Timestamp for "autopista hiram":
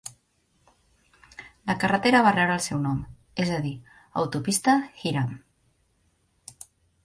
4.25-5.33